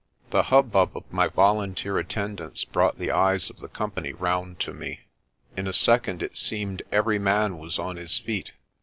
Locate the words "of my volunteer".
0.97-1.99